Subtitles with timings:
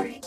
[0.00, 0.20] I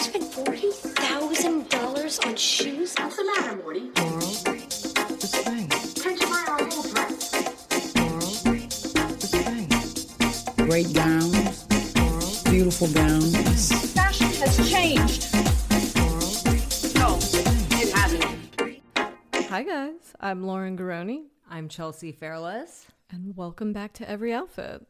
[0.00, 2.94] spent forty thousand dollars on shoes.
[2.98, 3.90] What's the matter, Morty?
[3.96, 5.68] Laurel, the spring.
[5.68, 7.34] Can't you buy our whole dress?
[7.96, 8.20] Laurel,
[9.16, 10.66] the spring.
[10.68, 11.64] Great gowns,
[12.44, 13.92] beautiful gowns.
[13.92, 15.34] Fashion has changed.
[16.94, 17.18] No,
[17.80, 18.24] it hasn't.
[19.48, 20.14] Hi, guys.
[20.20, 22.86] I'm Lauren Garroni, I'm Chelsea Fairless.
[23.10, 24.86] and welcome back to Every Outfit.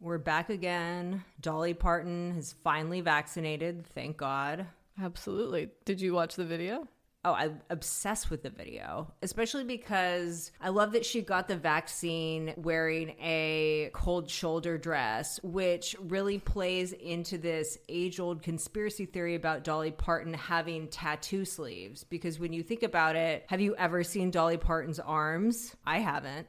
[0.00, 1.24] We're back again.
[1.40, 4.66] Dolly Parton has finally vaccinated, thank God.
[5.00, 5.70] Absolutely.
[5.84, 6.86] Did you watch the video?
[7.24, 12.54] Oh, I'm obsessed with the video, especially because I love that she got the vaccine
[12.56, 19.64] wearing a cold shoulder dress, which really plays into this age old conspiracy theory about
[19.64, 22.04] Dolly Parton having tattoo sleeves.
[22.04, 25.74] Because when you think about it, have you ever seen Dolly Parton's arms?
[25.84, 26.46] I haven't.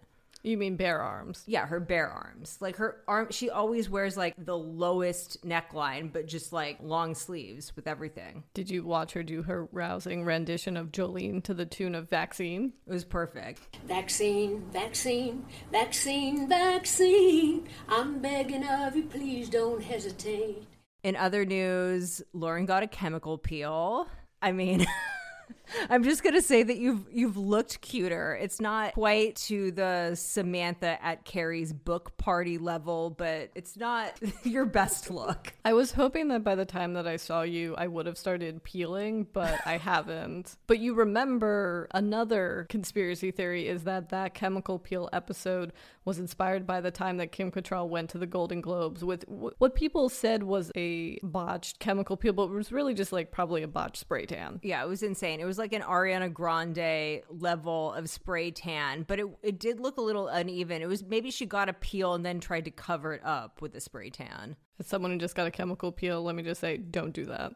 [0.47, 1.43] You mean bare arms?
[1.45, 2.57] Yeah, her bare arms.
[2.61, 7.75] Like her arm, she always wears like the lowest neckline, but just like long sleeves
[7.75, 8.45] with everything.
[8.53, 12.71] Did you watch her do her rousing rendition of Jolene to the tune of Vaccine?
[12.87, 13.77] It was perfect.
[13.85, 17.67] Vaccine, vaccine, vaccine, vaccine.
[17.89, 20.63] I'm begging of you, please don't hesitate.
[21.03, 24.07] In other news, Lauren got a chemical peel.
[24.41, 24.87] I mean,
[25.89, 28.37] I'm just gonna say that you've you've looked cuter.
[28.39, 34.65] It's not quite to the Samantha at Carrie's book party level, but it's not your
[34.65, 35.53] best look.
[35.65, 38.63] I was hoping that by the time that I saw you, I would have started
[38.63, 40.57] peeling, but I haven't.
[40.67, 45.73] But you remember another conspiracy theory is that that chemical peel episode
[46.05, 49.59] was inspired by the time that Kim Cattrall went to the Golden Globes with wh-
[49.59, 53.61] what people said was a botched chemical peel, but it was really just like probably
[53.61, 54.59] a botched spray tan.
[54.63, 55.41] Yeah, it was insane.
[55.41, 59.97] It was like an Ariana Grande level of spray tan, but it it did look
[59.97, 60.81] a little uneven.
[60.81, 63.75] It was maybe she got a peel and then tried to cover it up with
[63.75, 64.55] a spray tan.
[64.79, 67.53] As someone who just got a chemical peel, let me just say, don't do that.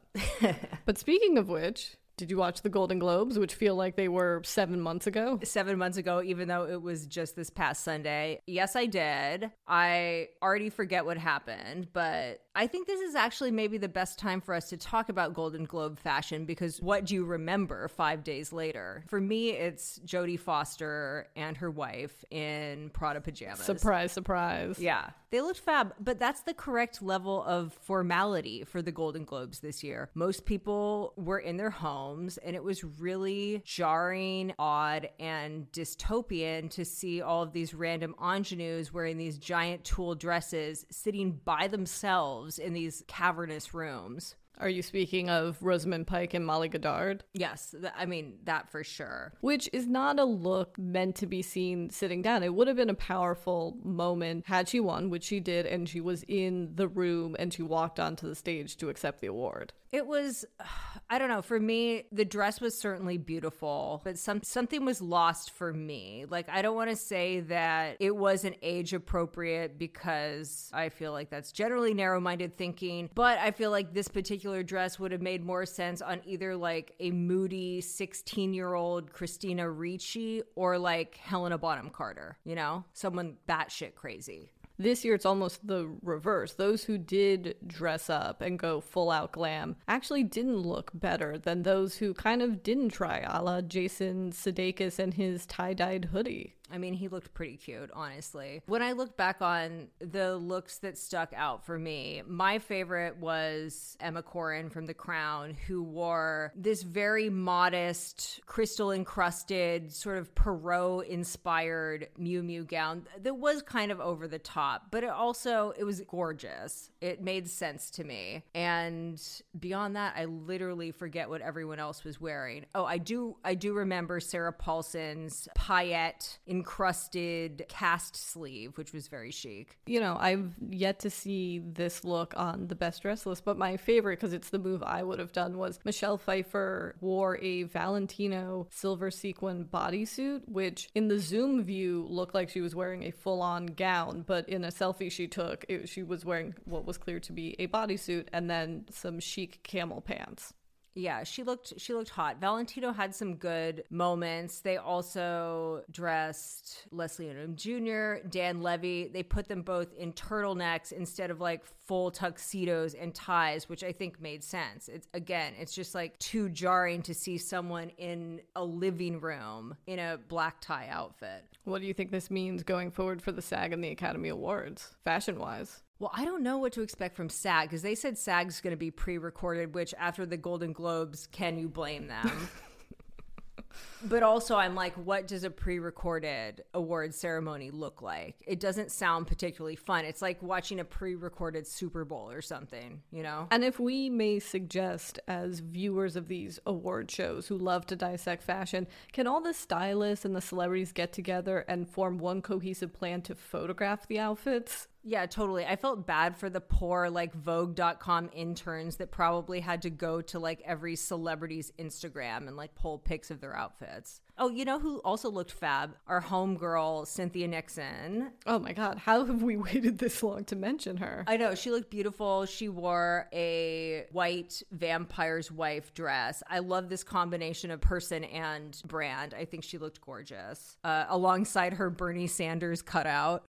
[0.86, 4.42] but speaking of which, did you watch the Golden Globes, which feel like they were
[4.44, 5.40] seven months ago?
[5.44, 8.42] seven months ago, even though it was just this past Sunday.
[8.46, 9.50] Yes, I did.
[9.68, 14.42] I already forget what happened, but I think this is actually maybe the best time
[14.42, 18.52] for us to talk about Golden Globe fashion because what do you remember five days
[18.52, 19.04] later?
[19.08, 23.62] For me, it's Jodie Foster and her wife in Prada pajamas.
[23.62, 24.80] Surprise, surprise.
[24.80, 29.62] Yeah, they looked fab, but that's the correct level of formality for the Golden Globes
[29.62, 30.10] this year.
[30.14, 36.84] Most people were in their homes, and it was really jarring, odd, and dystopian to
[36.84, 42.74] see all of these random ingenues wearing these giant tulle dresses sitting by themselves in
[42.74, 44.36] these cavernous rooms.
[44.58, 47.24] Are you speaking of Rosamund Pike and Molly Goddard?
[47.34, 49.34] Yes, th- I mean, that for sure.
[49.42, 52.44] Which is not a look meant to be seen sitting down.
[52.44, 56.00] It would have been a powerful moment had she won, which she did, and she
[56.00, 59.74] was in the room and she walked onto the stage to accept the award.
[59.92, 60.46] It was,
[61.10, 61.42] I don't know.
[61.42, 66.26] For me, the dress was certainly beautiful, but some something was lost for me.
[66.30, 71.30] Like I don't want to say that it wasn't age appropriate because I feel like
[71.30, 73.10] that's generally narrow-minded thinking.
[73.14, 76.94] But I feel like this particular dress would have made more sense on either like
[77.02, 82.38] a moody 16-year-old Christina Ricci or like Helena Bonham Carter.
[82.46, 84.50] You know, someone batshit crazy.
[84.82, 86.54] This year, it's almost the reverse.
[86.54, 91.62] Those who did dress up and go full out glam actually didn't look better than
[91.62, 96.56] those who kind of didn't try, a la Jason Sudeikis and his tie dyed hoodie.
[96.72, 98.62] I mean, he looked pretty cute, honestly.
[98.66, 103.98] When I look back on the looks that stuck out for me, my favorite was
[104.00, 111.08] Emma Corrin from The Crown, who wore this very modest, crystal encrusted, sort of Pierrot
[111.08, 115.84] inspired Miu Miu gown that was kind of over the top, but it also it
[115.84, 116.90] was gorgeous.
[117.02, 118.44] It made sense to me.
[118.54, 119.22] And
[119.60, 122.66] beyond that, I literally forget what everyone else was wearing.
[122.76, 129.32] Oh, I do I do remember Sarah Paulson's paillette encrusted cast sleeve, which was very
[129.32, 129.80] chic.
[129.88, 133.78] You know, I've yet to see this look on the best dress list, but my
[133.78, 138.68] favorite, because it's the move I would have done, was Michelle Pfeiffer wore a Valentino
[138.70, 143.42] silver sequin bodysuit, which in the zoom view looked like she was wearing a full
[143.42, 147.20] on gown, but in a selfie she took, it, she was wearing what was clear
[147.22, 150.54] to be a bodysuit and then some chic camel pants.
[150.94, 152.40] Yeah, she looked she looked hot.
[152.42, 154.60] Valentino had some good moments.
[154.60, 159.08] They also dressed Leslie Odom Jr., Dan Levy.
[159.08, 163.94] They put them both in turtlenecks instead of like full tuxedos and ties, which I
[163.94, 164.90] think made sense.
[164.90, 170.00] It's again, it's just like too jarring to see someone in a living room in
[170.00, 171.46] a black tie outfit.
[171.64, 174.96] What do you think this means going forward for the SAG and the Academy Awards,
[175.06, 175.84] fashion wise?
[176.02, 178.78] Well, I don't know what to expect from SAG because they said SAG's going to
[178.78, 182.50] be pre recorded, which after the Golden Globes, can you blame them?
[184.04, 188.36] but also, I'm like, what does a pre recorded award ceremony look like?
[188.46, 190.06] It doesn't sound particularly fun.
[190.06, 193.48] It's like watching a pre recorded Super Bowl or something, you know?
[193.52, 198.44] And if we may suggest, as viewers of these award shows who love to dissect
[198.44, 203.22] fashion, can all the stylists and the celebrities get together and form one cohesive plan
[203.24, 204.88] to photograph the outfits?
[205.04, 205.66] Yeah, totally.
[205.66, 210.38] I felt bad for the poor like Vogue.com interns that probably had to go to
[210.38, 213.56] like every celebrity's Instagram and like pull pics of their
[213.92, 214.22] outfits.
[214.38, 215.96] Oh, you know who also looked fab?
[216.08, 218.32] Our homegirl, Cynthia Nixon.
[218.48, 221.24] Oh my god, how have we waited this long to mention her?
[221.28, 222.46] I know, she looked beautiful.
[222.46, 226.42] She wore a white vampire's wife dress.
[226.50, 229.36] I love this combination of person and brand.
[229.36, 230.78] I think she looked gorgeous.
[230.84, 233.44] Uh, alongside her Bernie Sanders cutout.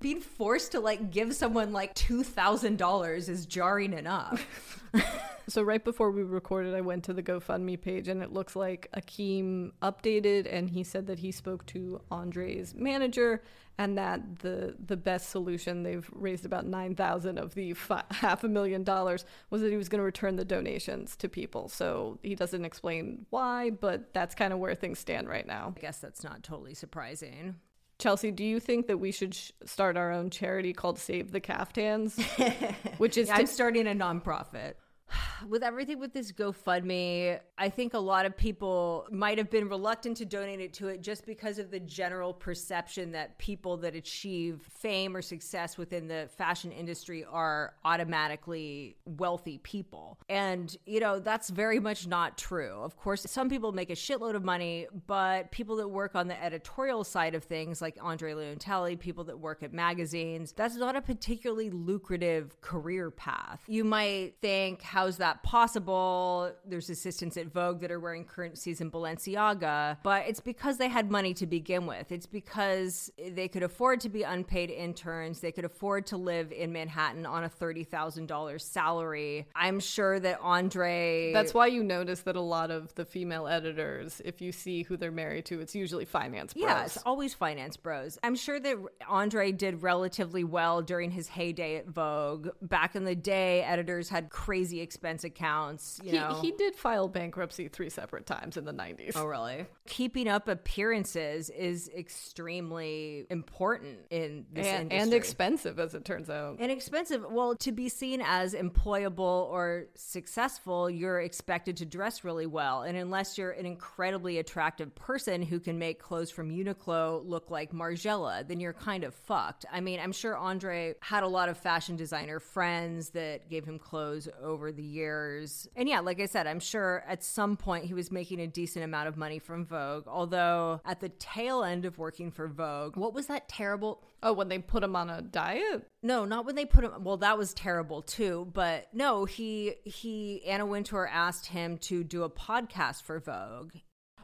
[0.00, 4.82] Being forced to like give someone like $2,000 is jarring enough.
[5.48, 8.88] So right before we recorded, I went to the GoFundMe page, and it looks like
[8.96, 13.44] Akeem updated, and he said that he spoke to Andre's manager,
[13.78, 18.48] and that the the best solution they've raised about 9000 of the fi- half a
[18.48, 22.34] million dollars was that he was going to return the donations to people so he
[22.34, 26.24] doesn't explain why but that's kind of where things stand right now I guess that's
[26.24, 27.56] not totally surprising.
[27.98, 31.40] chelsea do you think that we should sh- start our own charity called save the
[31.40, 32.18] caftans
[32.98, 34.74] which is Yeah, to- I'm starting a nonprofit.
[35.48, 40.16] With everything with this GoFundMe, I think a lot of people might have been reluctant
[40.18, 44.62] to donate it to it just because of the general perception that people that achieve
[44.68, 50.18] fame or success within the fashion industry are automatically wealthy people.
[50.28, 52.80] And, you know, that's very much not true.
[52.82, 56.42] Of course, some people make a shitload of money, but people that work on the
[56.42, 60.96] editorial side of things, like Andre Leon Talley, people that work at magazines, that's not
[60.96, 63.60] a particularly lucrative career path.
[63.66, 66.50] You might think, how's that possible?
[66.64, 71.10] There's assistants at Vogue that are wearing currencies in Balenciaga, but it's because they had
[71.10, 72.10] money to begin with.
[72.10, 76.72] It's because they could afford to be unpaid interns, they could afford to live in
[76.72, 79.46] Manhattan on a $30,000 salary.
[79.54, 81.30] I'm sure that Andre.
[81.34, 84.96] that's why you notice that a lot of the female editors if you see who
[84.96, 86.62] they're married to it's usually finance bros.
[86.62, 88.18] Yeah, it's always finance bros.
[88.22, 92.48] I'm sure that Andre did relatively well during his heyday at Vogue.
[92.62, 96.00] Back in the day, editors had crazy expense accounts.
[96.04, 99.66] You he, know, he did file bankruptcy three separate times in the 90s Oh, really?
[99.86, 104.98] Keeping up appearances is extremely important in this and, industry.
[104.98, 107.24] and expensive as it turns out And expensive.
[107.28, 109.18] Well, to be seen as employable
[109.50, 112.82] or successful, you're expected to dress really well.
[112.82, 117.72] And unless you're an incredibly attractive person who can make clothes from Uniqlo look like
[117.72, 119.64] Margiela, then you're kind of fucked.
[119.72, 123.78] I mean, I'm sure Andre had a lot of fashion designer friends that gave him
[123.78, 125.68] clothes over the years.
[125.74, 128.84] And yeah, like I said, I'm sure at some point he was making a decent
[128.84, 130.04] amount of money from Vogue.
[130.06, 134.02] Although at the tail end of working for Vogue, what was that terrible?
[134.22, 137.04] oh when they put him on a diet No, not when they put him.
[137.04, 138.48] Well, that was terrible too.
[138.52, 143.72] But no, he he Anna Wintour asked him to do a podcast for Vogue.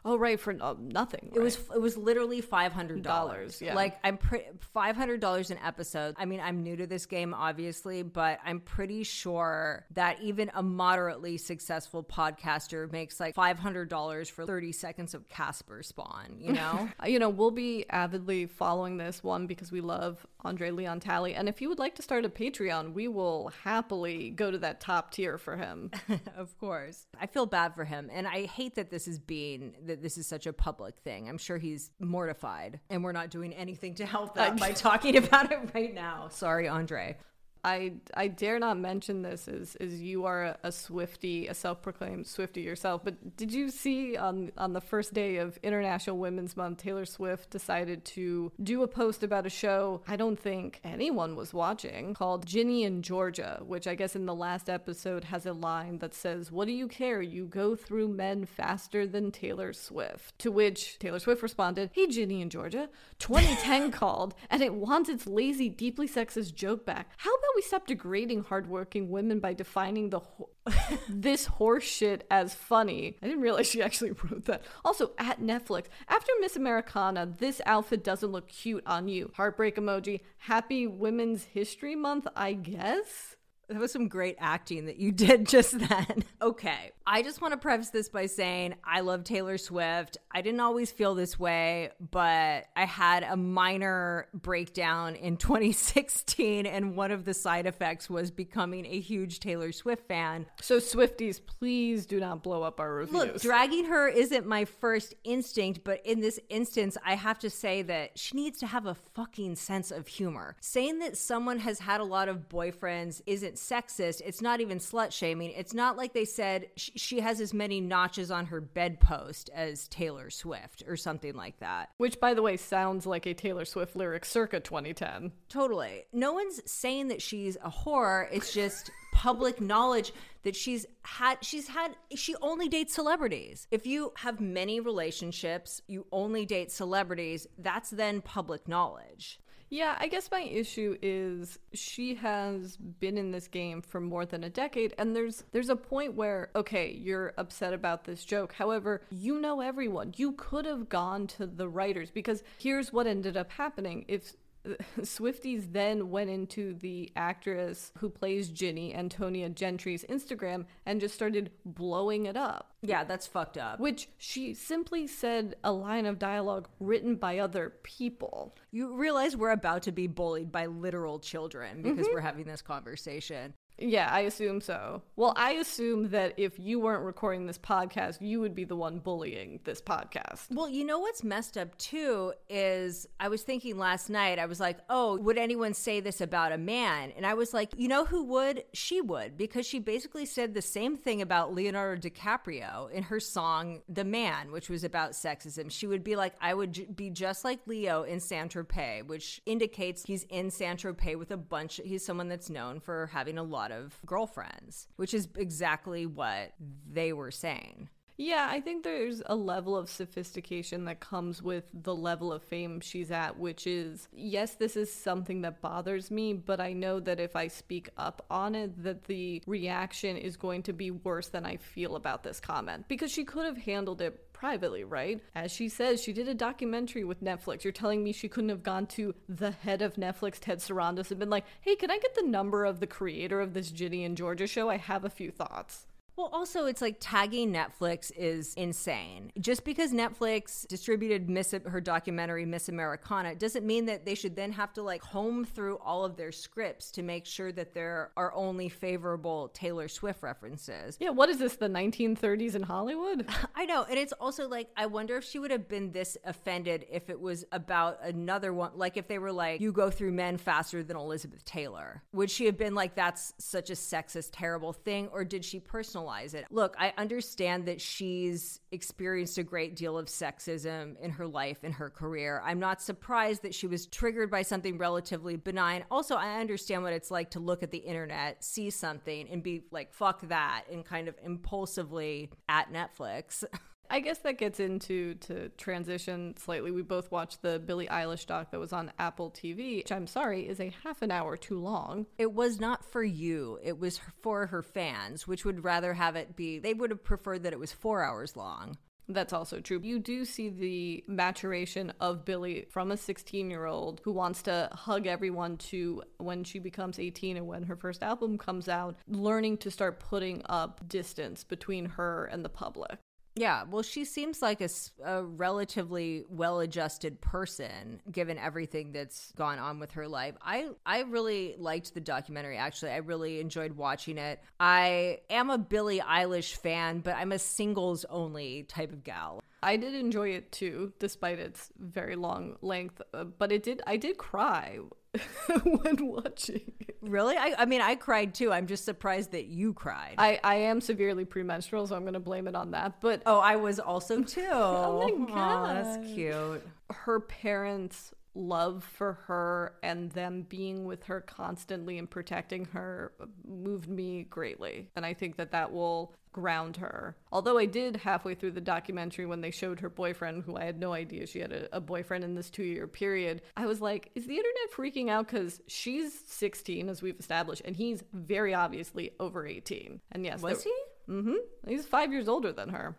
[0.05, 3.61] Oh right for uh, nothing It was it was literally five hundred dollars.
[3.61, 3.75] Yeah.
[3.75, 6.15] Like I'm pretty five hundred dollars an episode.
[6.19, 10.63] I mean, I'm new to this game, obviously, but I'm pretty sure that even a
[10.63, 16.37] moderately successful podcaster makes like five hundred dollars for thirty seconds of Casper Spawn.
[16.39, 16.89] You know.
[17.03, 21.35] Uh, you know, we'll be avidly following this one because we love Andre Leon Talley.
[21.35, 24.81] And if you would like to start a Patreon, we will happily go to that
[24.81, 25.91] top tier for him.
[26.37, 27.07] of course.
[27.21, 28.11] I feel bad for him.
[28.13, 31.29] And I hate that this is being, that this is such a public thing.
[31.29, 32.81] I'm sure he's mortified.
[32.89, 36.29] And we're not doing anything to help that by talking about it right now.
[36.31, 37.19] Sorry, Andre.
[37.65, 42.27] I I dare not mention this as as you are a, a Swifty, a self-proclaimed
[42.27, 43.03] Swifty yourself.
[43.05, 47.51] But did you see on on the first day of International Women's Month, Taylor Swift
[47.51, 52.47] decided to do a post about a show I don't think anyone was watching called
[52.47, 56.51] Ginny and Georgia, which I guess in the last episode has a line that says,
[56.51, 57.23] "What do you care?
[57.23, 62.43] You go through men faster than Taylor Swift." To which Taylor Swift responded, "Hey Ginny
[62.43, 62.89] and Georgia,
[63.21, 67.11] 2010 called and it wants its lazy, deeply sexist joke back.
[67.19, 70.51] How about we stop degrading hardworking women by defining the ho-
[71.09, 73.17] this horseshit as funny.
[73.23, 74.63] I didn't realize she actually wrote that.
[74.85, 79.31] Also, at Netflix, after Miss Americana, this outfit doesn't look cute on you.
[79.37, 80.21] Heartbreak emoji.
[80.39, 83.37] Happy Women's History Month, I guess.
[83.73, 86.25] That was some great acting that you did just then.
[86.41, 86.93] Okay.
[87.07, 90.19] I just want to preface this by saying I love Taylor Swift.
[90.31, 96.97] I didn't always feel this way, but I had a minor breakdown in 2016, and
[96.97, 100.47] one of the side effects was becoming a huge Taylor Swift fan.
[100.61, 103.15] So, Swifties, please do not blow up our reviews.
[103.15, 107.83] Look, dragging her isn't my first instinct, but in this instance, I have to say
[107.83, 110.57] that she needs to have a fucking sense of humor.
[110.61, 114.21] Saying that someone has had a lot of boyfriends isn't sexist.
[114.25, 115.53] It's not even slut shaming.
[115.53, 119.89] It's not like they said sh- she has as many notches on her bedpost as
[119.89, 121.91] Taylor Swift or something like that.
[121.97, 125.33] Which, by the way, sounds like a Taylor Swift lyric circa 2010.
[125.49, 126.05] Totally.
[126.13, 128.29] No one's saying that she's a whore.
[128.33, 133.67] It's just public knowledge that she's had she's had she only dates celebrities.
[133.71, 139.39] If you have many relationships, you only date celebrities, that's then public knowledge.
[139.73, 144.45] Yeah, I guess my issue is she has been in this game for more than
[144.45, 148.53] a decade and there's there's a point where okay, you're upset about this joke.
[148.53, 150.13] However, you know everyone.
[150.19, 154.05] You could have gone to the writers because here's what ended up happening.
[154.09, 154.35] If
[155.01, 161.51] Swifties then went into the actress who plays Ginny, Antonia Gentry's Instagram, and just started
[161.65, 162.73] blowing it up.
[162.83, 163.79] Yeah, that's fucked up.
[163.79, 168.57] which she simply said a line of dialogue written by other people.
[168.71, 172.15] You realize we're about to be bullied by literal children because mm-hmm.
[172.15, 173.55] we're having this conversation.
[173.79, 175.03] Yeah, I assume so.
[175.17, 178.99] Well, I assume that if you weren't recording this podcast, you would be the one
[178.99, 180.47] bullying this podcast.
[180.51, 184.61] Well, you know what's messed up too is I was thinking last night, I was
[184.61, 187.13] like, oh, would anyone say this about a man?
[187.17, 188.65] And I was like, you know who would?
[188.73, 193.83] She would, because she basically said the same thing about Leonardo DiCaprio in her song
[193.89, 195.71] The Man, which was about sexism.
[195.71, 199.41] She would be like, I would j- be just like Leo in Saint Tropez, which
[199.47, 203.43] indicates he's in Saint Tropez with a bunch, he's someone that's known for having a
[203.43, 206.53] lot of girlfriends, which is exactly what
[206.91, 207.89] they were saying.
[208.23, 212.79] Yeah, I think there's a level of sophistication that comes with the level of fame
[212.79, 217.19] she's at, which is yes, this is something that bothers me, but I know that
[217.19, 221.45] if I speak up on it, that the reaction is going to be worse than
[221.45, 225.21] I feel about this comment because she could have handled it privately, right?
[225.35, 227.65] As she says, she did a documentary with Netflix.
[227.65, 231.19] You're telling me she couldn't have gone to the head of Netflix, Ted Sarandos, and
[231.19, 234.17] been like, hey, can I get the number of the creator of this Ginny and
[234.17, 234.71] Georgia show?
[234.71, 235.87] I have a few thoughts.
[236.17, 239.33] Well, also, it's like tagging Netflix is insane.
[239.41, 244.53] Just because Netflix distributed Miss her documentary Miss Americana doesn't mean that they should then
[244.53, 248.33] have to like comb through all of their scripts to make sure that there are
[248.35, 250.99] only favorable Taylor Swift references.
[251.01, 253.27] Yeah, what is this, the 1930s in Hollywood?
[253.55, 256.85] I know, and it's also like I wonder if she would have been this offended
[256.91, 260.37] if it was about another one, like if they were like, "You go through men
[260.37, 265.09] faster than Elizabeth Taylor." Would she have been like, "That's such a sexist, terrible thing,"
[265.09, 265.59] or did she
[266.03, 266.47] personalize it?
[266.51, 271.73] Look, I understand that she's experienced a great deal of sexism in her life, in
[271.73, 272.43] her career.
[272.45, 275.85] I'm not surprised that she was triggered by something relatively benign.
[275.91, 279.65] Also, I understand what it's like to look at the internet, see something, and be
[279.71, 283.45] like, "Fuck that," and kind of impulsively at Netflix.
[283.93, 286.71] I guess that gets into to transition slightly.
[286.71, 290.49] We both watched the Billie Eilish doc that was on Apple TV, which I'm sorry
[290.49, 292.07] is a half an hour too long.
[292.17, 293.59] It was not for you.
[293.63, 297.43] It was for her fans, which would rather have it be, they would have preferred
[297.43, 298.79] that it was four hours long.
[299.09, 299.83] That's also true.
[299.83, 304.71] You do see the maturation of Billie from a 16 year old who wants to
[304.73, 309.59] hug everyone to when she becomes 18 and when her first album comes out, learning
[309.59, 312.99] to start putting up distance between her and the public.
[313.35, 314.69] Yeah, well, she seems like a,
[315.03, 320.35] a relatively well-adjusted person, given everything that's gone on with her life.
[320.43, 322.59] I I really liked the documentary.
[322.59, 324.43] Actually, I really enjoyed watching it.
[324.61, 329.43] I am a Billie Eilish fan, but I'm a singles-only type of gal.
[329.63, 333.01] I did enjoy it too, despite its very long length.
[333.15, 333.81] Uh, but it did.
[333.87, 334.81] I did cry
[335.65, 336.73] when watching.
[337.03, 337.37] Really?
[337.37, 338.53] I, I mean, I cried too.
[338.53, 340.15] I'm just surprised that you cried.
[340.19, 343.01] I, I am severely premenstrual, so I'm going to blame it on that.
[343.01, 344.47] But oh, I was also too.
[344.51, 346.67] Oh my Aw, that's cute.
[346.91, 353.13] her parents' love for her and them being with her constantly and protecting her
[353.47, 354.89] moved me greatly.
[354.97, 357.17] And I think that that will ground her.
[357.31, 360.79] Although I did halfway through the documentary when they showed her boyfriend, who I had
[360.79, 364.11] no idea she had a, a boyfriend in this two year period, I was like,
[364.15, 365.27] is the internet freaking out?
[365.27, 370.01] Because she's 16, as we've established, and he's very obviously over 18.
[370.13, 370.73] And yes, Was there-
[371.07, 371.13] he?
[371.13, 371.69] Mm-hmm.
[371.69, 372.97] He's five years older than her.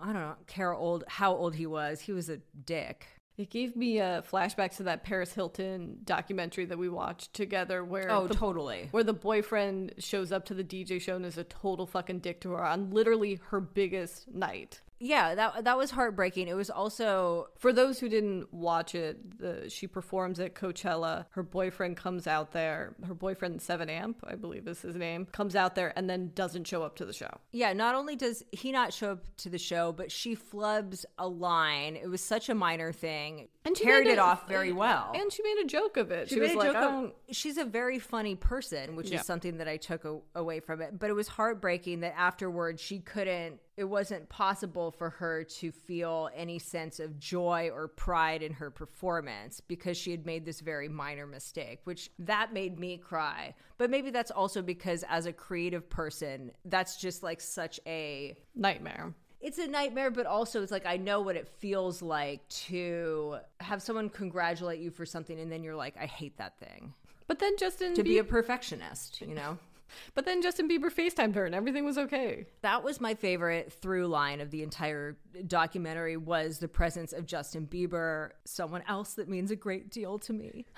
[0.00, 2.00] I don't know, care old how old he was.
[2.00, 3.06] He was a dick.
[3.40, 8.10] It gave me a flashback to that Paris Hilton documentary that we watched together, where
[8.10, 8.88] Oh, the, totally.
[8.90, 12.42] where the boyfriend shows up to the DJ show and is a total fucking dick
[12.42, 14.82] to her on literally her biggest night.
[15.02, 16.46] Yeah, that that was heartbreaking.
[16.48, 21.24] It was also For those who didn't watch it, the, she performs at Coachella.
[21.30, 22.94] Her boyfriend comes out there.
[23.06, 26.64] Her boyfriend, Seven Amp, I believe is his name, comes out there and then doesn't
[26.66, 27.30] show up to the show.
[27.50, 27.72] yeah.
[27.72, 31.96] Not only does he not show up to the show, but she flubs a line.
[31.96, 35.12] It was such a minor thing, and she carried it a- off very well.
[35.14, 36.28] And she made a joke of it.
[36.28, 39.20] She, She was like, I of- she's a very funny person, which Yeah.
[39.20, 40.98] is something that I took a- away from it.
[40.98, 43.60] But it was heartbreaking that afterwards she couldn't.
[43.80, 48.70] It wasn't possible for her to feel any sense of joy or pride in her
[48.70, 53.54] performance because she had made this very minor mistake, which that made me cry.
[53.78, 59.14] But maybe that's also because as a creative person, that's just like such a nightmare.
[59.40, 63.80] it's a nightmare, but also it's like I know what it feels like to have
[63.80, 66.92] someone congratulate you for something and then you're like, I hate that thing.
[67.28, 69.56] But then Justin To be a perfectionist, you know?
[70.14, 72.46] But then Justin Bieber FaceTimed her and everything was okay.
[72.62, 77.66] That was my favorite through line of the entire documentary was the presence of Justin
[77.66, 80.66] Bieber, someone else that means a great deal to me.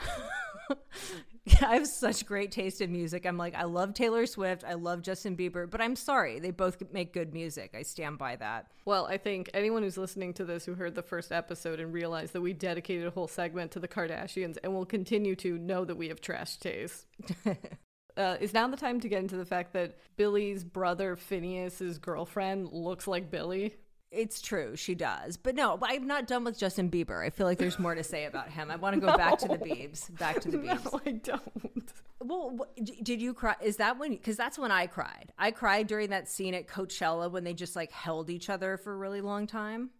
[1.60, 3.26] I have such great taste in music.
[3.26, 6.80] I'm like, I love Taylor Swift, I love Justin Bieber, but I'm sorry, they both
[6.92, 7.74] make good music.
[7.76, 8.66] I stand by that.
[8.84, 12.32] Well, I think anyone who's listening to this who heard the first episode and realized
[12.34, 15.96] that we dedicated a whole segment to the Kardashians and will continue to know that
[15.96, 17.06] we have trash taste.
[18.16, 22.68] Uh, is now the time to get into the fact that Billie's brother Finneas's girlfriend
[22.72, 23.74] looks like Billie?
[24.10, 25.38] It's true, she does.
[25.38, 27.24] But no, I'm not done with Justin Bieber.
[27.24, 28.70] I feel like there's more to say about him.
[28.70, 30.16] I want to go back to the Biebs.
[30.18, 30.92] Back to the Biebs.
[30.92, 31.92] No, I don't.
[32.20, 32.66] Well,
[33.02, 33.56] did you cry?
[33.62, 34.10] Is that when?
[34.10, 35.32] Because that's when I cried.
[35.38, 38.92] I cried during that scene at Coachella when they just like held each other for
[38.92, 39.90] a really long time.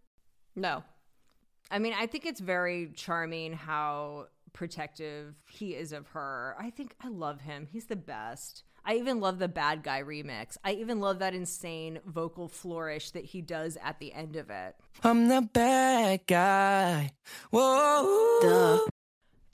[0.54, 0.84] No.
[1.70, 6.56] I mean, I think it's very charming how protective he is of her.
[6.58, 7.66] I think I love him.
[7.70, 8.64] He's the best.
[8.84, 10.56] I even love the bad guy remix.
[10.64, 14.74] I even love that insane vocal flourish that he does at the end of it.
[15.04, 17.12] I'm the bad guy.
[17.50, 18.86] Whoa.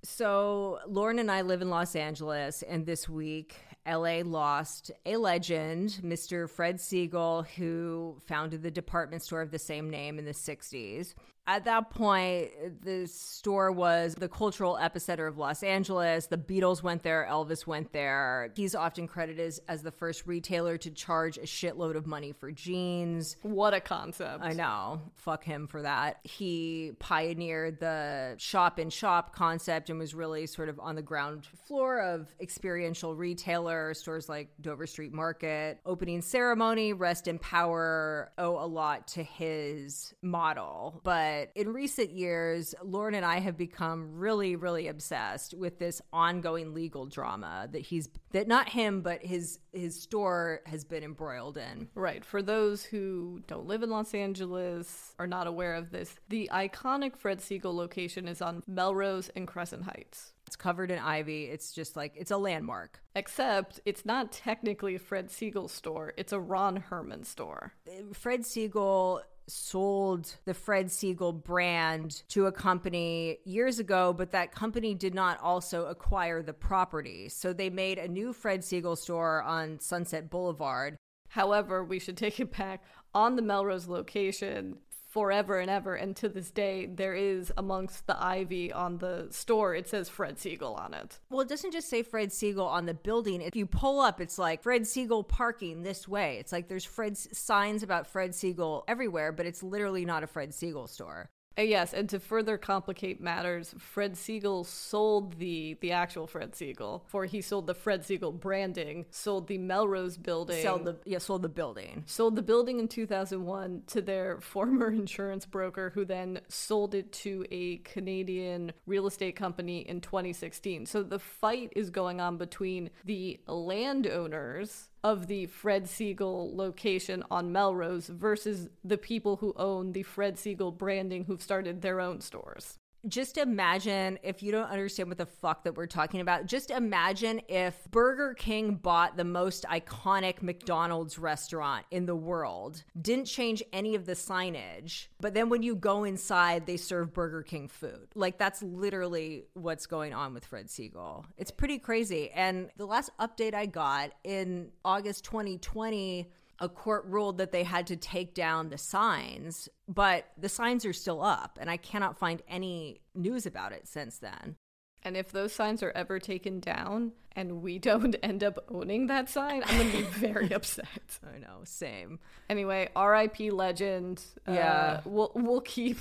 [0.02, 3.56] So, Lauren and I live in Los Angeles, and this week,
[3.86, 6.48] LA lost a legend, Mr.
[6.48, 11.14] Fred Segal, who founded the department store of the same name in the 60s.
[11.48, 12.50] At that point,
[12.82, 16.26] the store was the cultural epicenter of Los Angeles.
[16.26, 18.52] The Beatles went there, Elvis went there.
[18.54, 22.52] He's often credited as, as the first retailer to charge a shitload of money for
[22.52, 23.38] jeans.
[23.40, 24.44] What a concept.
[24.44, 25.00] I know.
[25.16, 26.18] Fuck him for that.
[26.22, 31.46] He pioneered the shop in shop concept and was really sort of on the ground
[31.66, 35.80] floor of experiential retailer stores like Dover Street Market.
[35.86, 41.00] Opening ceremony, Rest in Power owe a lot to his model.
[41.04, 46.74] But in recent years, Lauren and I have become really, really obsessed with this ongoing
[46.74, 51.88] legal drama that he's that not him, but his his store has been embroiled in.
[51.94, 52.24] Right.
[52.24, 57.16] For those who don't live in Los Angeles, are not aware of this, the iconic
[57.16, 60.32] Fred Segal location is on Melrose and Crescent Heights.
[60.46, 61.44] It's covered in ivy.
[61.44, 63.02] It's just like it's a landmark.
[63.14, 67.74] Except it's not technically a Fred Segal store, it's a Ron Herman store.
[68.14, 74.94] Fred Segal sold the Fred Segal brand to a company years ago, but that company
[74.94, 77.28] did not also acquire the property.
[77.28, 80.96] So they made a new Fred Segal store on Sunset Boulevard.
[81.28, 82.82] However, we should take it back
[83.14, 85.94] on the Melrose location forever and ever.
[85.94, 90.36] And to this day, there is amongst the ivy on the store, it says Fred
[90.36, 91.18] Segal on it.
[91.30, 93.40] Well, it doesn't just say Fred Segal on the building.
[93.40, 96.36] If you pull up, it's like Fred Segal parking this way.
[96.38, 100.50] It's like there's Fred signs about Fred Segal everywhere, but it's literally not a Fred
[100.50, 101.30] Segal store.
[101.58, 107.02] Uh, yes, and to further complicate matters, Fred Segal sold the the actual Fred Segal,
[107.06, 111.42] for he sold the Fred Segal branding, sold the Melrose building, Sold the yeah, sold
[111.42, 112.04] the building.
[112.06, 117.44] sold the building in 2001 to their former insurance broker, who then sold it to
[117.50, 120.86] a Canadian real estate company in 2016.
[120.86, 127.52] So the fight is going on between the landowners of the Fred Segal location on
[127.52, 132.78] Melrose versus the people who own the Fred Segal branding who've started their own stores.
[133.06, 136.46] Just imagine if you don't understand what the fuck that we're talking about.
[136.46, 143.26] Just imagine if Burger King bought the most iconic McDonald's restaurant in the world, didn't
[143.26, 147.68] change any of the signage, but then when you go inside, they serve Burger King
[147.68, 148.08] food.
[148.14, 151.24] Like that's literally what's going on with Fred Segal.
[151.36, 152.30] It's pretty crazy.
[152.30, 157.86] And the last update I got in August 2020, a court ruled that they had
[157.88, 162.42] to take down the signs, but the signs are still up, and I cannot find
[162.48, 164.56] any news about it since then.
[165.04, 169.28] And if those signs are ever taken down and we don't end up owning that
[169.28, 171.20] sign, I'm going to be very upset.
[171.24, 172.18] I know, same.
[172.50, 174.24] Anyway, RIP legend.
[174.46, 175.00] Uh, Yeah.
[175.04, 175.98] we'll we'll keep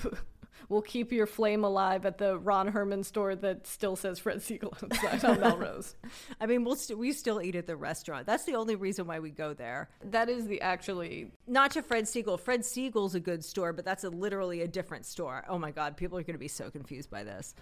[0.70, 4.82] we'll keep your flame alive at the Ron Herman store that still says Fred Segal
[4.84, 5.96] outside on Melrose.
[6.40, 8.26] I mean, we'll st- we still eat at the restaurant.
[8.26, 9.90] That's the only reason why we go there.
[10.04, 12.40] That is the actually Not to Fred Segal.
[12.40, 15.44] Fred Segal's a good store, but that's a, literally a different store.
[15.48, 17.56] Oh my god, people are going to be so confused by this.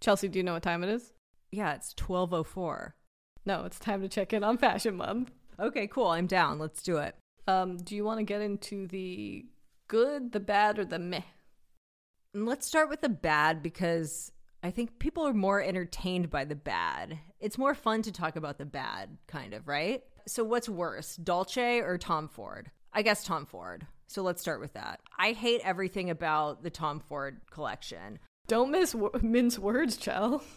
[0.00, 0.28] Chelsea.
[0.28, 1.12] Do you know what time it is?
[1.52, 2.94] Yeah, it's 1204.
[3.44, 5.32] No, it's time to check in on Fashion Month.
[5.58, 6.08] Okay, cool.
[6.08, 6.58] I'm down.
[6.58, 7.16] Let's do it.
[7.46, 9.44] Um, do you want to get into the
[9.88, 11.22] good, the bad, or the meh?
[12.32, 14.30] And let's start with the bad because
[14.62, 17.18] I think people are more entertained by the bad.
[17.40, 20.04] It's more fun to talk about the bad, kind of, right?
[20.26, 22.70] So, what's worse, Dolce or Tom Ford?
[22.92, 23.86] I guess Tom Ford.
[24.06, 25.00] So, let's start with that.
[25.18, 28.20] I hate everything about the Tom Ford collection.
[28.50, 30.42] Don't miss mince words, Chell.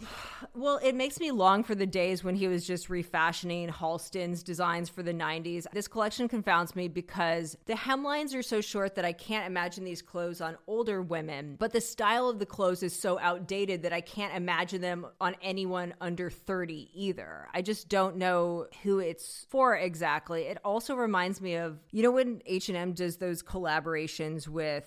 [0.55, 4.87] Well, it makes me long for the days when he was just refashioning Halston's designs
[4.87, 5.65] for the 90s.
[5.73, 10.01] This collection confounds me because the hemlines are so short that I can't imagine these
[10.03, 14.01] clothes on older women, but the style of the clothes is so outdated that I
[14.01, 17.47] can't imagine them on anyone under 30 either.
[17.53, 20.43] I just don't know who it's for exactly.
[20.43, 24.85] It also reminds me of, you know when H&M does those collaborations with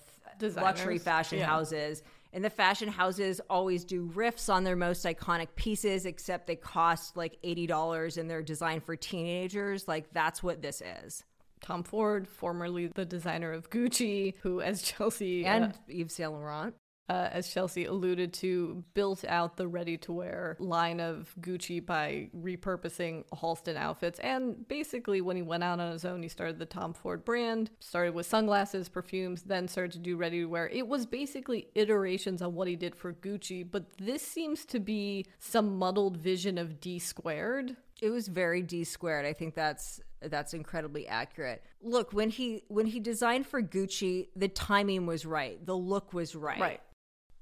[0.55, 1.47] luxury fashion Yeah.
[1.47, 6.55] houses and the fashion houses always do riffs on their most iconic pieces except they
[6.55, 9.87] cost like $80 and they're designed for teenagers.
[9.87, 11.23] Like that's what this is.
[11.61, 16.75] Tom Ford, formerly the designer of Gucci, who, as Chelsea and uh, Yves Saint Laurent
[17.09, 22.29] uh, as Chelsea alluded to, built out the ready to wear line of Gucci by
[22.35, 24.19] repurposing Halston outfits.
[24.19, 27.69] And basically, when he went out on his own, he started the Tom Ford brand,
[27.79, 30.67] started with sunglasses, perfumes, then started to do ready to wear.
[30.67, 35.25] It was basically iterations on what he did for Gucci, but this seems to be
[35.39, 37.77] some muddled vision of D squared.
[38.01, 42.85] it was very d squared i think that's that's incredibly accurate look when he when
[42.85, 46.59] he designed for gucci the timing was right the look was right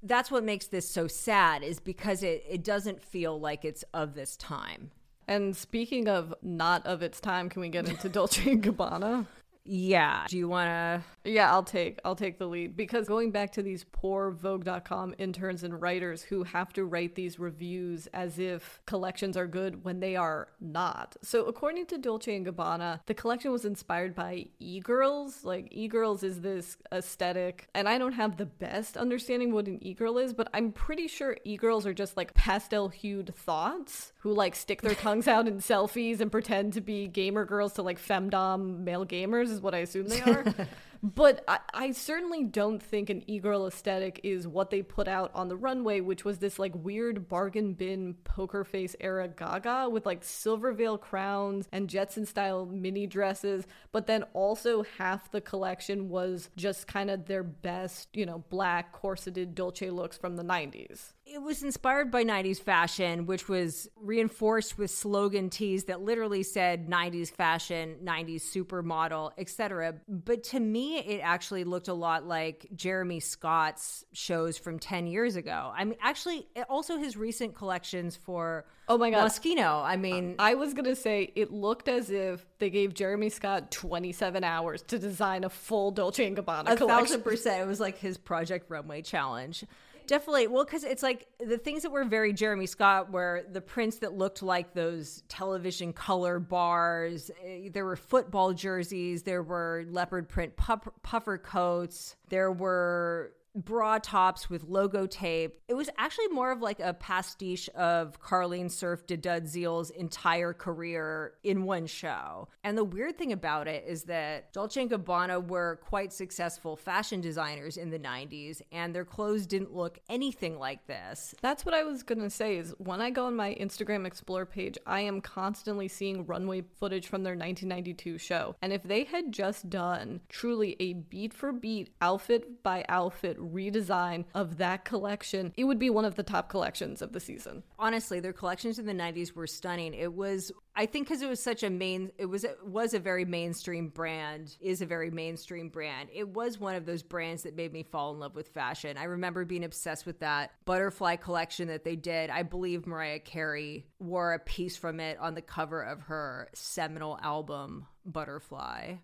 [0.06, 4.14] that's what makes this so sad is because it, it doesn't feel like it's of
[4.14, 4.90] this time
[5.28, 9.26] And speaking of not of its time, can we get into Dolce and Gabbana?
[9.66, 13.52] Yeah do you want to Yeah, I'll take I'll take the lead because going back
[13.52, 18.80] to these poor Vogue.com interns and writers who have to write these reviews as if
[18.86, 21.16] collections are good when they are not.
[21.22, 25.44] So according to Dolce and Gabbana, the collection was inspired by e-girls.
[25.44, 30.18] Like e-girls is this aesthetic, and I don't have the best understanding what an e-girl
[30.18, 34.94] is, but I'm pretty sure e-girls are just like pastel-hued thoughts who like stick their
[35.06, 39.55] tongues out in selfies and pretend to be gamer girls to like femdom male gamers
[39.56, 40.44] is what I assume they are.
[41.02, 45.48] But I, I certainly don't think an e-girl aesthetic is what they put out on
[45.48, 50.24] the runway, which was this like weird bargain bin poker face era gaga with like
[50.24, 53.66] silver veil crowns and Jetson style mini dresses.
[53.92, 58.92] But then also half the collection was just kind of their best, you know, black
[58.92, 61.12] corseted Dolce looks from the 90s.
[61.28, 66.88] It was inspired by 90s fashion, which was reinforced with slogan tees that literally said
[66.88, 69.96] 90s fashion, 90s supermodel, etc.
[70.08, 75.34] But to me, it actually looked a lot like Jeremy Scott's shows from 10 years
[75.34, 75.72] ago.
[75.76, 79.28] I mean, actually, also his recent collections for Oh my God.
[79.28, 79.82] Moschino.
[79.82, 84.44] I mean, I was gonna say it looked as if they gave Jeremy Scott 27
[84.44, 86.88] hours to design a full Dolce and Gabbana a collection.
[86.88, 87.62] thousand percent.
[87.62, 89.64] It was like his Project Runway challenge.
[90.06, 90.46] Definitely.
[90.46, 94.12] Well, because it's like the things that were very Jeremy Scott were the prints that
[94.14, 97.30] looked like those television color bars.
[97.44, 99.22] Eh, There were football jerseys.
[99.24, 102.16] There were leopard print puff- puffer coats.
[102.28, 105.60] There were bra tops with logo tape.
[105.68, 111.32] It was actually more of like a pastiche of Carlyne Cerf de Dudzeele entire career
[111.42, 112.48] in one show.
[112.62, 117.20] And the weird thing about it is that Dolce & Gabbana were quite successful fashion
[117.20, 121.34] designers in the 90s and their clothes didn't look anything like this.
[121.40, 122.56] That's what I was gonna say.
[122.58, 127.06] Is when I go on my Instagram Explore page, I am constantly seeing runway footage
[127.06, 128.56] from their 1992 show.
[128.60, 134.24] And if they had just done truly a beat for beat, outfit by outfit redesign
[134.34, 137.62] of that collection, it would be one of the top collections of the season.
[137.78, 139.94] honestly their collections in the 90s were stunning.
[139.94, 142.98] It was i think because it was such a main it was it was a
[142.98, 146.08] very mainstream brand is a very mainstream brand.
[146.12, 148.96] It was one of those brands that made me fall in love with fashion.
[148.98, 152.30] I remember being obsessed with that butterfly collection that they did.
[152.30, 157.18] I believe mariah carey wore a piece from it on the cover of her seminal
[157.22, 158.96] album butterfly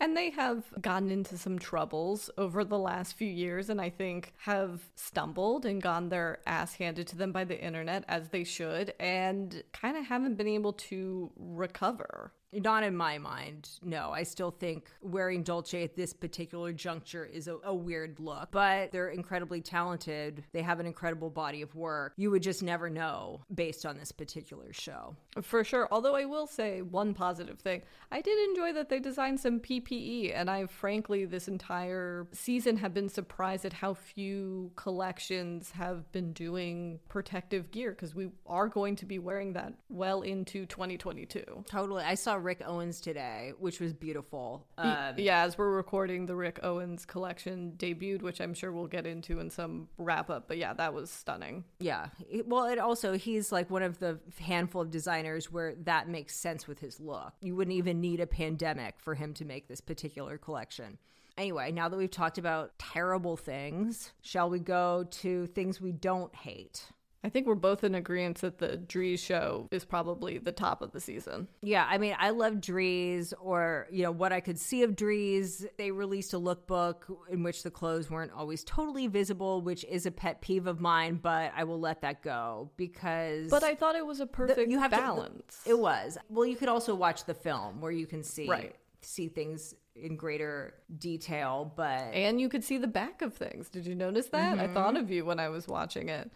[0.00, 4.32] And they have gotten into some troubles over the last few years, and I think
[4.38, 8.94] have stumbled and gone their ass handed to them by the internet as they should,
[9.00, 12.32] and kind of haven't been able to recover.
[12.52, 13.68] Not in my mind.
[13.82, 18.50] No, I still think wearing Dolce at this particular juncture is a, a weird look,
[18.50, 20.44] but they're incredibly talented.
[20.52, 22.14] They have an incredible body of work.
[22.16, 25.14] You would just never know based on this particular show.
[25.42, 25.88] For sure.
[25.90, 27.82] Although I will say one positive thing.
[28.10, 32.94] I did enjoy that they designed some PPE, and I frankly, this entire season, have
[32.94, 38.96] been surprised at how few collections have been doing protective gear because we are going
[38.96, 41.64] to be wearing that well into 2022.
[41.66, 42.04] Totally.
[42.04, 44.66] I saw Rick Owens today, which was beautiful.
[44.76, 49.06] Um, yeah, as we're recording, the Rick Owens collection debuted, which I'm sure we'll get
[49.06, 50.48] into in some wrap up.
[50.48, 51.64] But yeah, that was stunning.
[51.80, 52.08] Yeah.
[52.46, 56.66] Well, it also, he's like one of the handful of designers where that makes sense
[56.66, 57.32] with his look.
[57.40, 60.98] You wouldn't even need a pandemic for him to make this particular collection.
[61.36, 66.34] Anyway, now that we've talked about terrible things, shall we go to things we don't
[66.34, 66.86] hate?
[67.24, 70.92] I think we're both in agreement that the Dries show is probably the top of
[70.92, 71.48] the season.
[71.62, 75.66] Yeah, I mean, I love Dries, or you know what I could see of Dries.
[75.78, 80.12] They released a lookbook in which the clothes weren't always totally visible, which is a
[80.12, 81.16] pet peeve of mine.
[81.20, 83.50] But I will let that go because.
[83.50, 85.60] But I thought it was a perfect you have to- balance.
[85.66, 86.18] it was.
[86.28, 88.76] Well, you could also watch the film where you can see Right.
[89.02, 93.68] See things in greater detail, but and you could see the back of things.
[93.68, 94.58] Did you notice that?
[94.58, 95.04] I thought Mm-hmm.
[95.04, 96.30] of you when I was watching it.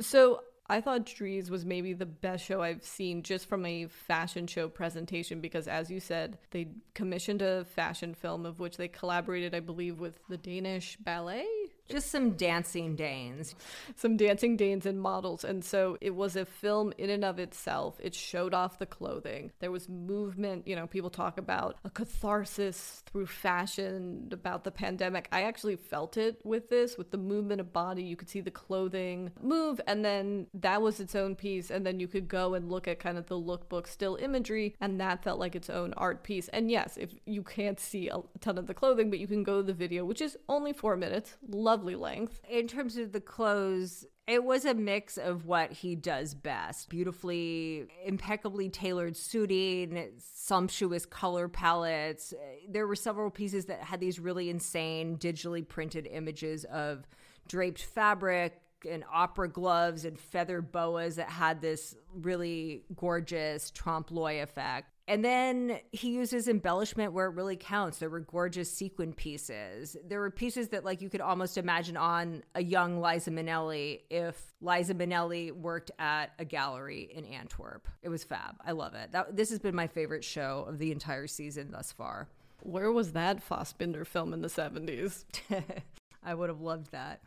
[0.00, 4.46] So I thought Dries was maybe the best show I've seen just from a fashion
[4.46, 9.54] show presentation because, as you said, they commissioned a fashion film of which they collaborated,
[9.54, 11.46] I believe, with the Danish ballet.
[11.92, 13.54] Just some dancing Danes.
[13.96, 15.44] some dancing Danes and models.
[15.44, 17.98] And so it was a film in and of itself.
[18.02, 19.52] It showed off the clothing.
[19.60, 20.66] There was movement.
[20.66, 25.28] You know, people talk about a catharsis through fashion, about the pandemic.
[25.30, 28.02] I actually felt it with this, with the movement of body.
[28.02, 29.80] You could see the clothing move.
[29.86, 31.70] And then that was its own piece.
[31.70, 34.74] And then you could go and look at kind of the lookbook still imagery.
[34.80, 36.48] And that felt like its own art piece.
[36.48, 39.58] And yes, if you can't see a ton of the clothing, but you can go
[39.58, 41.36] to the video, which is only four minutes,
[41.82, 42.40] lovely length.
[42.48, 47.88] In terms of the clothes, it was a mix of what he does best beautifully,
[48.06, 52.32] impeccably tailored suiting, sumptuous color palettes.
[52.68, 57.04] There were several pieces that had these really insane digitally printed images of
[57.48, 64.44] draped fabric and opera gloves and feather boas that had this really gorgeous trompe l'oeil
[64.44, 64.91] effect.
[65.12, 67.98] And then he uses embellishment where it really counts.
[67.98, 69.94] There were gorgeous sequin pieces.
[70.02, 74.54] There were pieces that like you could almost imagine on a young Liza Minnelli if
[74.62, 77.88] Liza Minnelli worked at a gallery in Antwerp.
[78.02, 78.56] It was fab.
[78.64, 79.12] I love it.
[79.12, 82.30] That, this has been my favorite show of the entire season thus far.
[82.62, 85.26] Where was that Fassbinder film in the 70s?
[86.24, 87.20] I would have loved that.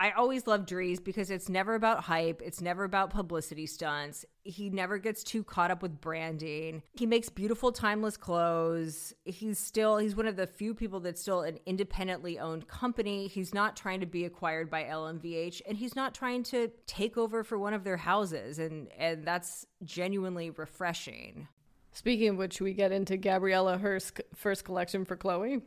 [0.00, 2.40] I always love Dries because it's never about hype.
[2.44, 4.24] It's never about publicity stunts.
[4.44, 6.84] He never gets too caught up with branding.
[6.94, 9.12] He makes beautiful, timeless clothes.
[9.24, 13.26] He's still, he's one of the few people that's still an independently owned company.
[13.26, 17.42] He's not trying to be acquired by LMVH and he's not trying to take over
[17.42, 18.60] for one of their houses.
[18.60, 21.48] And, and that's genuinely refreshing.
[21.90, 25.62] Speaking of which, we get into Gabriela Hearst's first collection for Chloe.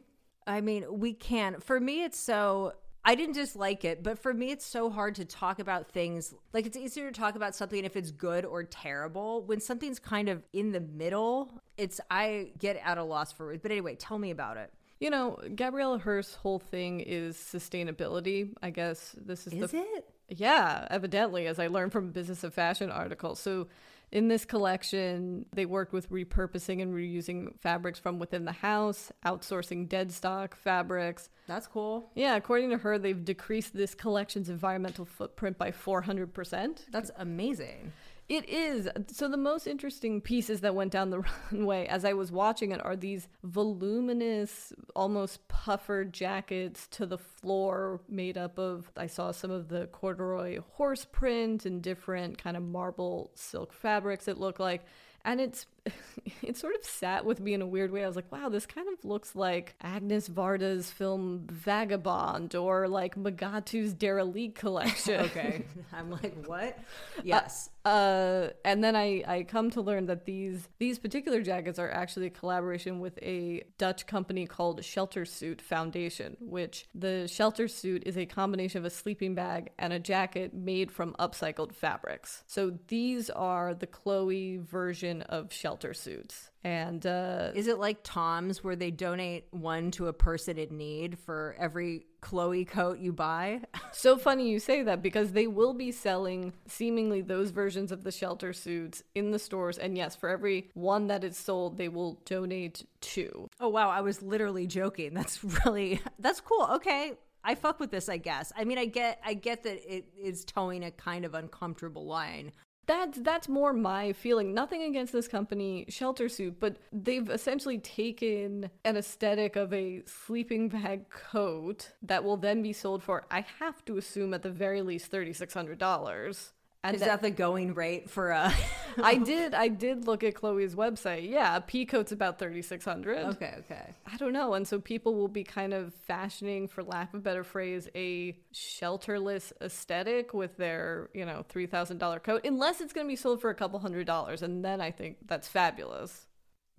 [0.47, 1.59] I mean, we can.
[1.59, 2.73] For me, it's so.
[3.03, 6.33] I didn't dislike it, but for me, it's so hard to talk about things.
[6.53, 9.43] Like, it's easier to talk about something if it's good or terrible.
[9.43, 13.61] When something's kind of in the middle, it's, I get at a loss for words.
[13.63, 14.71] But anyway, tell me about it.
[14.99, 18.53] You know, Gabriela Hearst's whole thing is sustainability.
[18.61, 20.07] I guess this is, Is the it?
[20.29, 23.33] Yeah, evidently, as I learned from Business of Fashion article.
[23.33, 23.67] So,
[24.11, 29.87] in this collection, they worked with repurposing and reusing fabrics from within the house, outsourcing
[29.87, 31.29] dead stock fabrics.
[31.47, 32.09] That's cool.
[32.13, 36.91] Yeah, according to her, they've decreased this collection's environmental footprint by 400%.
[36.91, 37.93] That's amazing.
[38.31, 38.87] It is.
[39.11, 41.19] So the most interesting pieces that went down the
[41.51, 47.99] runway as I was watching it are these voluminous, almost puffer jackets to the floor
[48.07, 52.63] made up of I saw some of the corduroy horse print and different kind of
[52.63, 54.85] marble silk fabrics it looked like.
[55.25, 55.65] And it's
[56.43, 58.03] it sort of sat with me in a weird way.
[58.03, 63.15] I was like, wow, this kind of looks like Agnes Varda's film Vagabond or like
[63.15, 65.21] Magatu's Derelict collection.
[65.31, 65.63] Okay.
[65.93, 66.77] I'm like, what?
[67.23, 67.69] Yes.
[67.85, 72.27] Uh, and then I, I come to learn that these these particular jackets are actually
[72.27, 78.17] a collaboration with a Dutch company called Shelter Suit Foundation, which the Shelter Suit is
[78.17, 82.43] a combination of a sleeping bag and a jacket made from upcycled fabrics.
[82.47, 86.49] So these are the Chloe version of shelter suits.
[86.63, 91.17] And uh, Is it like Tom's where they donate one to a person in need
[91.19, 93.61] for every Chloe coat you buy?
[93.93, 98.11] So funny you say that because they will be selling seemingly those versions of the
[98.11, 99.77] shelter suits in the stores.
[99.77, 103.49] And yes, for every one that is sold, they will donate two.
[103.59, 105.13] Oh wow, I was literally joking.
[105.21, 106.67] That's really that's cool.
[106.71, 107.13] Okay.
[107.43, 108.51] I fuck with this, I guess.
[108.55, 112.51] I mean, I get I get that it is towing a kind of uncomfortable line.
[112.87, 114.53] That's that's more my feeling.
[114.53, 120.67] Nothing against this company, Shelter Suit, but they've essentially taken an aesthetic of a sleeping
[120.69, 124.81] bag coat that will then be sold for, I have to assume, at the very
[124.81, 126.53] least, thirty six hundred dollars.
[126.83, 128.51] And Is that the going rate for a
[129.03, 131.29] I did I did look at Chloe's website.
[131.29, 133.19] Yeah, a pea coat's about thirty six hundred.
[133.19, 133.93] Okay, okay.
[134.11, 134.55] I don't know.
[134.55, 138.35] And so people will be kind of fashioning, for lack of a better phrase, a
[138.53, 143.49] shelterless aesthetic with their, you know, $3,000 coat, unless it's going to be sold for
[143.49, 144.41] a couple hundred dollars.
[144.41, 146.27] And then I think that's fabulous.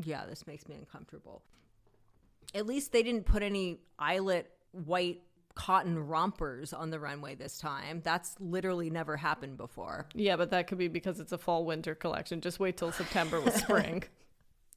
[0.05, 1.43] Yeah, this makes me uncomfortable.
[2.55, 5.23] At least they didn't put any eyelet white
[5.55, 8.01] cotton rompers on the runway this time.
[8.05, 10.07] That's literally never happened before.
[10.15, 12.41] Yeah, but that could be because it's a fall winter collection.
[12.41, 14.03] Just wait till September with spring.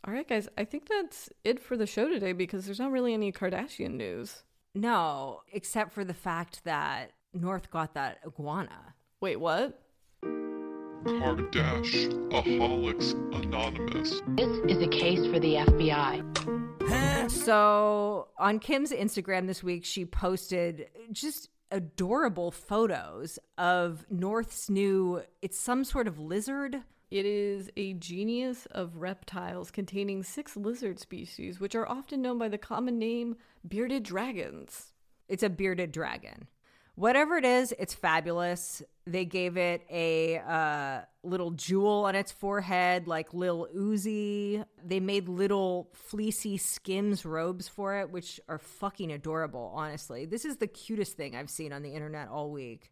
[0.08, 3.14] All right, guys, I think that's it for the show today because there's not really
[3.14, 4.44] any Kardashian news.
[4.76, 8.94] No, except for the fact that North got that iguana.
[9.22, 9.82] Wait, what?
[10.24, 14.22] Kardashaholics Anonymous.
[14.36, 17.15] This is a case for the FBI.
[17.28, 25.60] So on Kim's Instagram this week, she posted just adorable photos of North's new, it's
[25.60, 26.82] some sort of lizard.
[27.12, 32.50] It is a genius of reptiles containing six lizard species, which are often known by
[32.50, 33.36] the common name
[33.68, 34.94] bearded dragons.
[35.28, 36.48] It's a bearded dragon.
[36.96, 38.82] Whatever it is, it's fabulous.
[39.06, 44.64] They gave it a uh, little jewel on its forehead, like Lil Uzi.
[44.84, 50.26] They made little fleecy Skims robes for it, which are fucking adorable, honestly.
[50.26, 52.92] This is the cutest thing I've seen on the internet all week.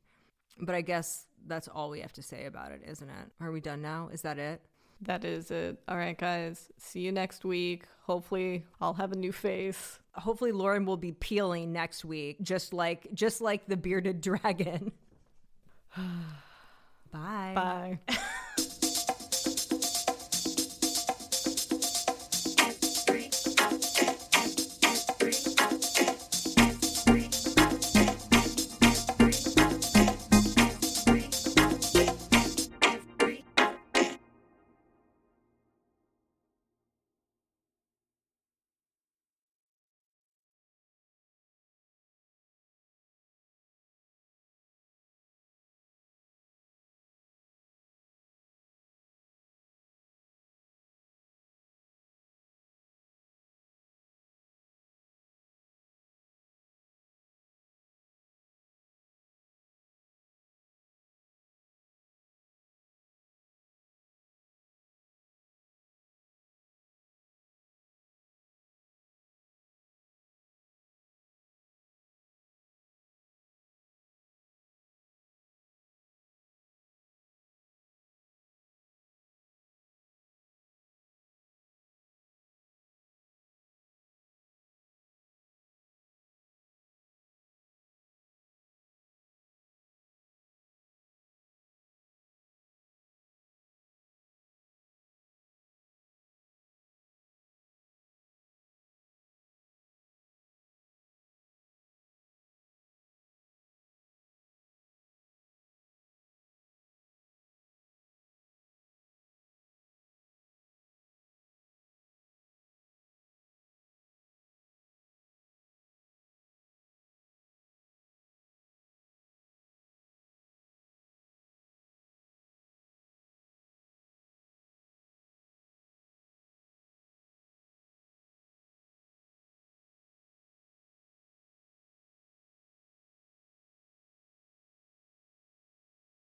[0.60, 3.32] But I guess that's all we have to say about it, isn't it?
[3.40, 4.10] Are we done now?
[4.12, 4.62] Is that it?
[5.06, 5.78] That is it.
[5.88, 6.70] All right, guys.
[6.78, 7.84] See you next week.
[8.04, 10.00] Hopefully, I'll have a new face.
[10.14, 14.92] Hopefully Lauren will be peeling next week, just like just like the bearded dragon.
[17.12, 17.52] Bye.
[17.56, 18.00] Bye.